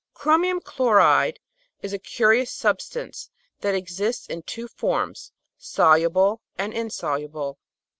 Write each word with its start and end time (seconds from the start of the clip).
Chromic 0.15 0.63
chloride 0.63 1.39
is 1.83 1.93
a 1.93 1.99
curious 1.99 2.51
substance 2.51 3.29
that 3.59 3.75
exists 3.75 4.25
in 4.25 4.41
two 4.41 4.67
forms, 4.67 5.31
soluble 5.59 6.41
and 6.57 6.73
insoluble. 6.73 7.59